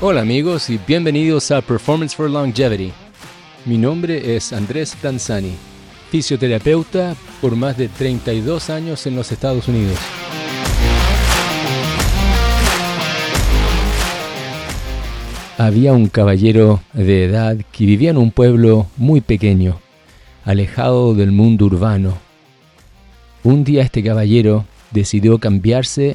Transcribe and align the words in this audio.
Hola 0.00 0.20
amigos 0.20 0.70
y 0.70 0.78
bienvenidos 0.86 1.50
a 1.50 1.60
Performance 1.60 2.14
for 2.14 2.30
Longevity. 2.30 2.92
Mi 3.64 3.76
nombre 3.76 4.36
es 4.36 4.52
Andrés 4.52 4.96
Danzani, 5.02 5.54
fisioterapeuta 6.12 7.16
por 7.40 7.56
más 7.56 7.76
de 7.76 7.88
32 7.88 8.70
años 8.70 9.04
en 9.08 9.16
los 9.16 9.32
Estados 9.32 9.66
Unidos. 9.66 9.98
Había 15.58 15.92
un 15.92 16.06
caballero 16.06 16.80
de 16.92 17.24
edad 17.24 17.56
que 17.72 17.84
vivía 17.84 18.10
en 18.10 18.18
un 18.18 18.30
pueblo 18.30 18.86
muy 18.96 19.20
pequeño, 19.20 19.80
alejado 20.44 21.14
del 21.14 21.32
mundo 21.32 21.64
urbano. 21.66 22.16
Un 23.42 23.64
día 23.64 23.82
este 23.82 24.04
caballero 24.04 24.64
decidió 24.92 25.38
cambiarse 25.38 26.14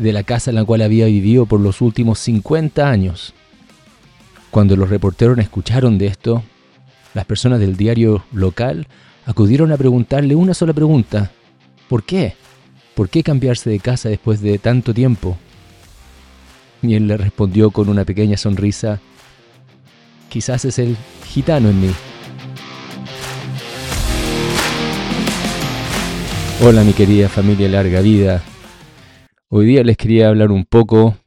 de 0.00 0.12
la 0.14 0.22
casa 0.22 0.50
en 0.50 0.54
la 0.54 0.64
cual 0.64 0.80
había 0.80 1.06
vivido 1.06 1.44
por 1.44 1.60
los 1.60 1.82
últimos 1.82 2.18
50 2.20 2.88
años. 2.88 3.34
Cuando 4.50 4.74
los 4.74 4.88
reporteros 4.88 5.38
escucharon 5.38 5.98
de 5.98 6.06
esto, 6.06 6.42
las 7.12 7.26
personas 7.26 7.60
del 7.60 7.76
diario 7.76 8.24
local 8.32 8.86
acudieron 9.26 9.72
a 9.72 9.76
preguntarle 9.76 10.34
una 10.34 10.54
sola 10.54 10.72
pregunta. 10.72 11.30
¿Por 11.88 12.02
qué? 12.02 12.34
¿Por 12.94 13.10
qué 13.10 13.22
cambiarse 13.22 13.68
de 13.68 13.78
casa 13.78 14.08
después 14.08 14.40
de 14.40 14.58
tanto 14.58 14.94
tiempo? 14.94 15.36
Y 16.82 16.94
él 16.94 17.06
le 17.06 17.18
respondió 17.18 17.70
con 17.70 17.90
una 17.90 18.06
pequeña 18.06 18.38
sonrisa, 18.38 19.00
quizás 20.30 20.64
es 20.64 20.78
el 20.78 20.96
gitano 21.26 21.68
en 21.68 21.80
mí. 21.80 21.90
Hola 26.62 26.84
mi 26.84 26.94
querida 26.94 27.28
familia 27.28 27.68
larga 27.68 28.00
vida, 28.00 28.42
Hoy 29.52 29.66
día 29.66 29.82
les 29.82 29.96
quería 29.96 30.28
hablar 30.28 30.52
un 30.52 30.64
poco 30.64 31.18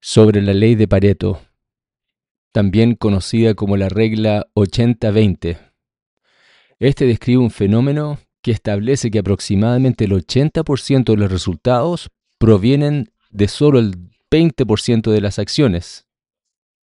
sobre 0.00 0.40
la 0.40 0.54
ley 0.54 0.74
de 0.74 0.88
Pareto, 0.88 1.38
también 2.50 2.94
conocida 2.94 3.52
como 3.52 3.76
la 3.76 3.90
regla 3.90 4.46
80-20. 4.54 5.58
Este 6.78 7.04
describe 7.04 7.42
un 7.42 7.50
fenómeno 7.50 8.20
que 8.40 8.52
establece 8.52 9.10
que 9.10 9.18
aproximadamente 9.18 10.06
el 10.06 10.12
80% 10.12 11.04
de 11.04 11.16
los 11.18 11.30
resultados 11.30 12.08
provienen 12.38 13.12
de 13.28 13.48
solo 13.48 13.80
el 13.80 13.98
20% 14.30 15.10
de 15.10 15.20
las 15.20 15.38
acciones. 15.38 16.06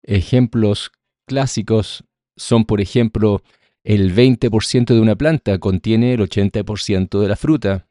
Ejemplos 0.03 0.93
clásicos 1.25 2.05
son, 2.37 2.67
por 2.67 2.83
ejemplo, 2.83 3.43
el 3.85 4.15
20% 4.15 4.85
de 4.85 5.01
una 5.01 5.17
planta 5.17 5.59
contiene 5.59 6.13
el 6.13 6.21
80% 6.21 7.23
de 7.23 7.27
la 7.27 7.37
fruta, 7.37 7.87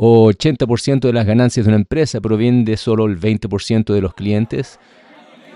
o 0.00 0.30
80% 0.30 1.00
de 1.00 1.12
las 1.12 1.26
ganancias 1.26 1.66
de 1.66 1.70
una 1.70 1.80
empresa 1.80 2.20
provienen 2.20 2.64
de 2.64 2.76
solo 2.76 3.06
el 3.06 3.18
20% 3.18 3.92
de 3.92 4.00
los 4.00 4.14
clientes, 4.14 4.78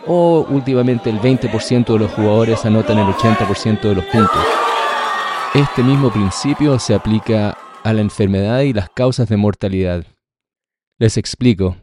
o 0.05 0.45
últimamente 0.51 1.11
el 1.11 1.21
20% 1.21 1.93
de 1.93 1.99
los 1.99 2.11
jugadores 2.11 2.65
anotan 2.65 2.99
el 2.99 3.07
80% 3.07 3.81
de 3.81 3.95
los 3.95 4.05
puntos. 4.07 4.45
Este 5.55 5.85
mismo 5.85 6.13
principio 6.13 6.81
se 6.81 6.93
aplica 6.93 7.57
a 7.85 7.93
la 7.93 8.01
enfermedad 8.01 8.63
y 8.63 8.73
las 8.73 8.91
causas 8.91 9.29
de 9.29 9.37
mortalidad. 9.37 10.05
Les 10.99 11.17
explico. 11.17 11.77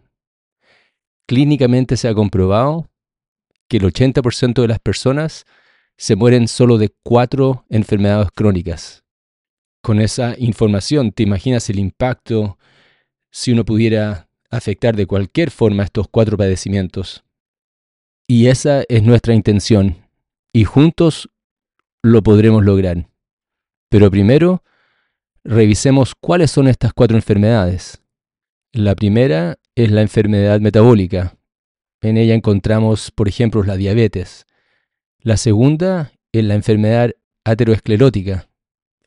Clínicamente 1.28 1.96
se 1.96 2.10
ha 2.10 2.14
comprobado 2.14 2.90
que 3.70 3.78
el 3.78 3.84
80% 3.84 4.62
de 4.62 4.68
las 4.68 4.80
personas 4.80 5.46
se 5.98 6.18
mueren 6.18 6.50
solo 6.50 6.78
de 6.78 6.94
cuatro 7.04 7.64
enfermedades 7.70 8.30
crónicas 8.36 9.04
con 9.82 10.02
esa 10.02 10.36
información, 10.38 11.12
¿te 11.12 11.24
imaginas 11.24 11.70
el 11.70 11.80
impacto 11.80 12.58
si 13.32 13.52
uno 13.52 13.66
pudiera 13.66 14.30
afectar 14.50 14.96
de 14.96 15.06
cualquier 15.06 15.52
forma 15.52 15.84
estos 15.84 16.08
cuatro 16.10 16.38
padecimientos? 16.38 17.24
Y 18.28 18.48
esa 18.48 18.84
es 18.90 19.04
nuestra 19.04 19.34
intención, 19.34 19.98
y 20.54 20.64
juntos 20.64 21.30
lo 22.04 22.22
podremos 22.22 22.64
lograr. 22.64 23.10
Pero 23.90 24.12
primero, 24.12 24.64
revisemos 25.44 26.14
cuáles 26.16 26.52
son 26.52 26.68
estas 26.68 26.94
cuatro 26.94 27.18
enfermedades. 27.18 28.04
La 28.72 28.96
primera 28.96 29.58
es 29.76 29.92
la 29.92 30.02
enfermedad 30.02 30.60
metabólica. 30.60 31.36
En 32.02 32.18
ella 32.18 32.36
encontramos, 32.36 33.12
por 33.12 33.28
ejemplo, 33.28 33.64
la 33.64 33.78
diabetes. 33.78 34.46
La 35.20 35.38
segunda 35.38 36.12
es 36.32 36.44
la 36.44 36.54
enfermedad 36.54 37.12
ateroesclerótica 37.44 38.49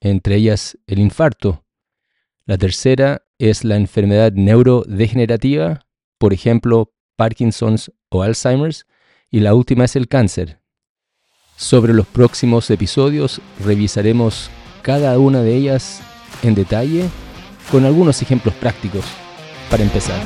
entre 0.02 0.36
ellas 0.36 0.76
el 0.86 0.98
infarto. 0.98 1.64
La 2.44 2.58
tercera 2.58 3.22
es 3.38 3.64
la 3.64 3.76
enfermedad 3.76 4.32
neurodegenerativa, 4.32 5.86
por 6.18 6.32
ejemplo, 6.32 6.92
Parkinson's 7.16 7.92
o 8.10 8.22
Alzheimer's, 8.22 8.86
y 9.30 9.40
la 9.40 9.54
última 9.54 9.84
es 9.84 9.96
el 9.96 10.08
cáncer. 10.08 10.60
Sobre 11.56 11.94
los 11.94 12.06
próximos 12.06 12.68
episodios 12.70 13.40
revisaremos 13.64 14.50
cada 14.82 15.18
una 15.18 15.42
de 15.42 15.54
ellas 15.54 16.02
en 16.42 16.56
detalle 16.56 17.08
con 17.70 17.84
algunos 17.84 18.20
ejemplos 18.20 18.54
prácticos 18.54 19.04
para 19.70 19.84
empezar. 19.84 20.20